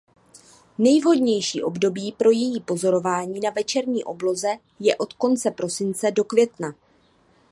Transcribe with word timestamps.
Nejvhodnější 0.77 1.63
období 1.63 2.11
pro 2.11 2.31
její 2.31 2.61
pozorování 2.61 3.39
na 3.39 3.49
večerní 3.49 4.03
obloze 4.03 4.47
je 4.79 4.95
od 4.95 5.13
konce 5.13 5.51
prosince 5.51 6.11
do 6.11 6.23
května. 6.23 6.73